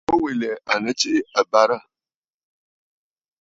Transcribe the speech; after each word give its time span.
Mû 0.07 0.15
wilì 0.23 0.49
à 0.71 0.73
nɨ 0.83 0.91
tsiʼ 0.99 1.15
ì 1.17 1.19
àbə̀rə̀. 1.39 1.79